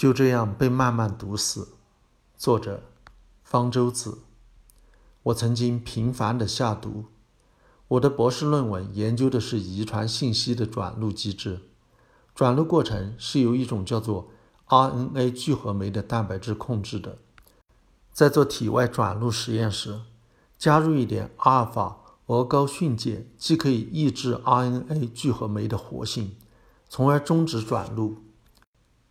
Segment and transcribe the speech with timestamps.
[0.00, 1.74] 就这样被慢慢毒死。
[2.38, 2.84] 作者：
[3.44, 4.20] 方舟子。
[5.24, 7.04] 我曾经频繁的下毒。
[7.86, 11.60] 我的博士论文研究的是遗传信息的转录机制。
[12.34, 14.30] 转录过程是由一种叫做
[14.68, 17.18] RNA 聚合酶的蛋白质控制的。
[18.10, 20.00] 在做体外转录实验时，
[20.56, 26.36] 加入一点阿尔法鹅膏蕈碱，既可以抑制 RNA 聚合酶的活性，
[26.88, 28.16] 从而终止转录。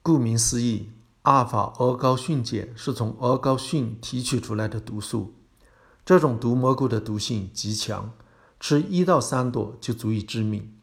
[0.02, 0.90] 顾名思义。
[1.24, 5.34] 阿尔法鹅膏蕈碱是从鹅膏蕈提取出来的毒素，
[6.06, 8.14] 这种毒蘑菇的毒性极强，
[8.60, 10.74] 吃一到三朵就足以致命。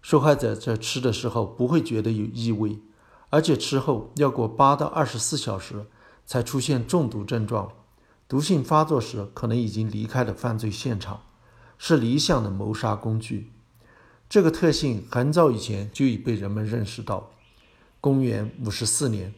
[0.00, 2.80] 受害者在吃的时候不会觉得有异味，
[3.28, 5.86] 而且吃后要过八到二十四小时
[6.26, 7.70] 才出现中毒症状。
[8.26, 11.20] 毒性发作时可能已经离开了犯罪现场，
[11.76, 13.52] 是理想的谋杀工具。
[14.28, 17.30] 这个特性很早以前就已被人们认识到。
[18.04, 19.32] 公元五十四年。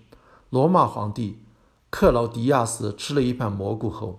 [0.51, 1.39] 罗马皇帝
[1.89, 4.19] 克劳迪亚斯吃了一盘蘑菇后，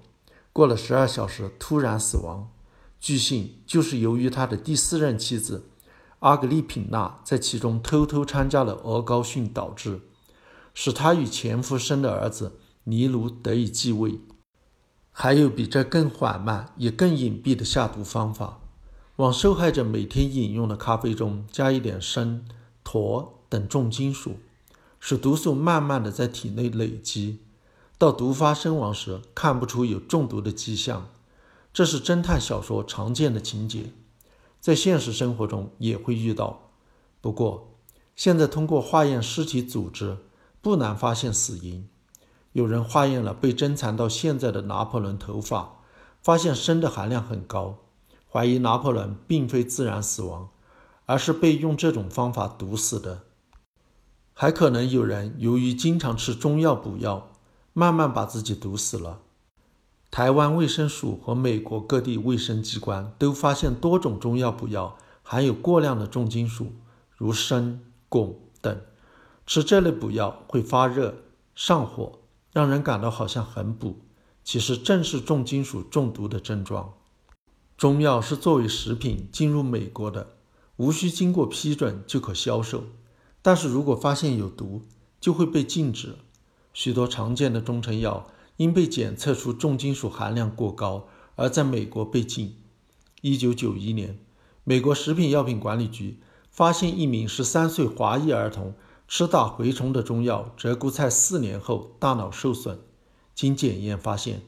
[0.53, 2.50] 过了十二小时突然死亡。
[2.98, 5.66] 据信就是由于他的第四任妻子
[6.20, 10.00] 阿格丽品娜在其中偷偷掺加了鹅膏蕈导致，
[10.73, 12.53] 使他与前夫生的儿子
[12.86, 14.22] 尼禄得以继位。
[15.12, 18.59] 还有比这更缓慢也更隐蔽的下毒方法：
[19.18, 22.45] 往受害者每天饮用的咖啡中加一点砷、
[22.81, 24.38] 铊等重金属。
[25.00, 27.40] 使毒素慢慢的在体内累积，
[28.00, 31.09] 到毒发身亡时看不出有中毒的迹象，
[31.72, 33.92] 这是侦探小说常见的情节，
[34.59, 36.72] 在现实生活中也会遇到。
[37.22, 37.75] 不过，
[38.16, 40.18] 现在通过化验尸体组织，
[40.64, 41.88] 不难发现死因。
[42.53, 45.75] 有人化验了被珍藏到现在的拿破仑头发，
[46.23, 47.78] 发现砷的含量很高，
[48.31, 50.50] 怀疑拿破仑并非自然死亡，
[51.06, 53.27] 而是被用这种方法毒死的。
[54.40, 57.32] 还可能有人由于经常吃中药补药，
[57.74, 59.22] 慢慢把自己毒死了。
[60.12, 66.74] 台湾卫生署和美国各地卫生机关都发现多种中药补药含有过量的重金属，
[67.16, 67.80] 如砷、
[68.12, 68.80] 汞等。
[69.47, 71.16] 吃这类补药会发热、
[71.56, 72.20] 上火，
[72.53, 74.02] 让人感到好像很补，
[74.44, 76.94] 其实正是重金属中毒的症状。
[77.76, 80.36] 中药是作为食品进入美国的，
[80.76, 82.84] 无需经过批准就可销售。
[83.47, 84.81] 但是如果发现有毒，
[85.22, 86.18] 就会被禁止。
[86.74, 88.28] 许多常见的中成药
[88.58, 92.58] 因被检测出重金属含量过高，而在美国被禁。
[93.22, 94.19] 一九九一年，
[94.66, 96.19] 美国食品药品管理局
[96.52, 98.74] 发现一名十三岁华裔儿童
[99.08, 102.78] 吃打蛔虫的中药鹧鸪菜四年后大脑受损，
[103.34, 104.41] 经检验发现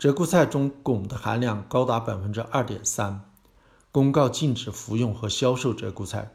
[0.00, 3.20] 鹧鸪菜中汞的含量高达百分之二点三，
[3.92, 6.32] 公告禁止服用和销售鹧鸪菜。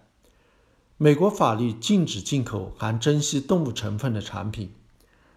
[1.03, 4.71] 美国法律禁止进口含珍稀动物成分的产品。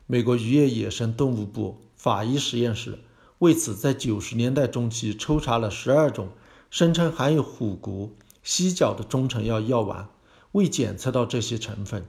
[0.07, 2.99] 美国渔业野生动物部法医实验室
[3.39, 6.29] 为此在九十年代中期抽查了十二种
[6.69, 10.11] 声称含有虎骨、犀角的中成药药丸，
[10.53, 12.05] 未检测到这些成分，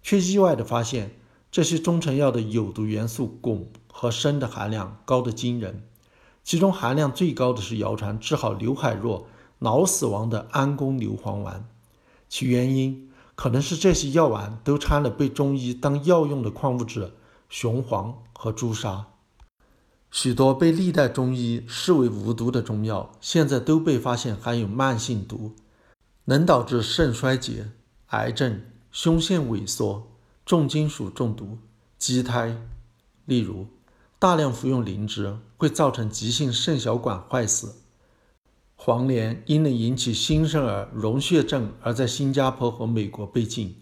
[0.00, 1.10] 却意外地发现
[1.50, 5.82] 这些中成药的有毒元素汞和砷的含量高得惊人。
[6.44, 9.26] 其中含量最高的是谣传治好刘海若
[9.58, 11.68] 脑死亡的安宫牛黄丸。
[12.32, 17.12] 其原因可能是这些药丸都掺了被中医当药用的矿物质
[17.50, 19.08] 雄黄和朱砂。
[20.10, 25.52] 许多被历代中医视为无毒的中药，现在都被发现含有慢性毒，
[26.24, 27.70] 能导致肾衰竭、
[28.06, 30.10] 癌症、胸腺萎缩、
[30.46, 31.58] 重金属中毒、
[31.98, 32.56] 畸胎。
[33.26, 33.66] 例如，
[34.18, 37.81] 大量服用灵芝会造成急性肾小管坏死。
[38.84, 43.76] 黄连因能引起新生儿溶血症而在新加坡和美国被禁。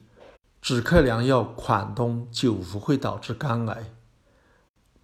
[0.61, 3.95] 止咳良药款冬久服会导致肝癌。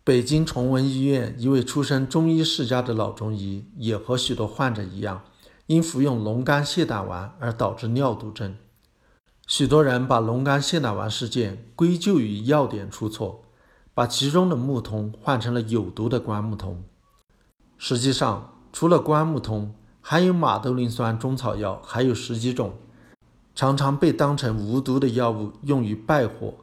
[0.05, 5.23] 北京崇文医院一位出身中医世家的老中医，也和许多患者一样，
[5.65, 8.55] 因服用龙肝泻胆丸而导致尿毒症。
[9.47, 13.45] 许多人把龙肝泻胆丸事件归咎于药典出错，
[13.95, 16.85] 把其中的木通换成了有毒的关木通。
[17.79, 19.75] 实际上，除了关木通，
[20.09, 22.75] 含有马兜铃酸中草药还有十几种，
[23.57, 26.55] 常常被当成无毒的药物用于败火、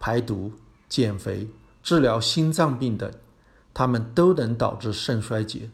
[0.00, 0.50] 排毒、
[0.88, 1.46] 减肥、
[1.82, 3.12] 治疗心脏病等，
[3.74, 5.68] 它们都能导致肾衰竭。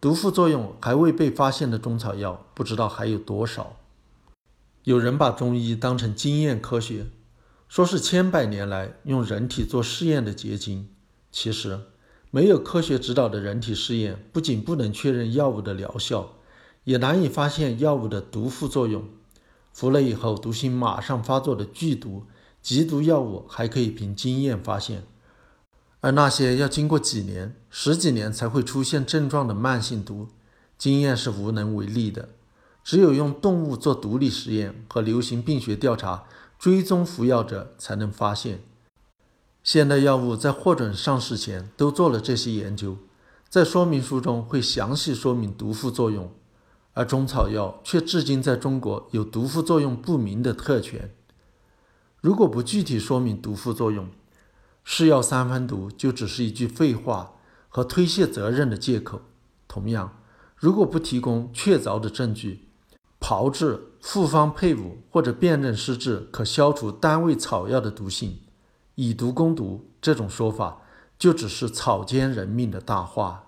[0.00, 3.76] 毒副作用还未被发现的中草药不知道还有多少。
[4.82, 7.06] 有人把中医当成经验科学，
[7.68, 10.88] 说是千百年来用人体做试验的结晶。
[11.30, 11.78] 其实，
[12.32, 16.34] 没有科学指导的人体试验，不仅不能确认药物的疗效。
[16.88, 19.04] 也难以发现药物的毒副作用，
[19.74, 22.24] 服了以后毒性马上发作的剧毒，
[22.62, 25.04] 极毒药物还可以凭经验发现，
[26.00, 30.28] 而那些要经过几年、十几年才会出现症状的慢性毒，
[30.78, 32.30] 经验是无能为力的。
[32.82, 36.24] 只有用动物做毒理实验和流行病学调查，
[36.58, 38.62] 追踪服药者才能发现。
[39.62, 42.96] 现代药物在获准上市前都做了这些研究，
[43.50, 46.32] 在说明书中会详细说明毒副作用，
[46.98, 51.14] 而中草药却至今在中国有毒副作用不明的特权。
[52.20, 54.08] 如果不具体说明毒副作用，
[54.82, 57.34] 是药三分毒就只是一句废话
[57.68, 59.20] 和推卸责任的借口。
[59.68, 60.18] 同样，
[60.56, 62.66] 如果不提供确凿的证据，
[63.20, 68.40] 炮制、复方配伍或者辨认施治可消除单位草药的毒性，
[68.96, 70.82] 以毒攻毒这种说法
[71.16, 73.47] 就只是草菅人命的大话。